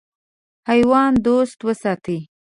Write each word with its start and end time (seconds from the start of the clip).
حیوان 0.69 1.11
دوست 1.25 1.57
وساتئ. 1.67 2.19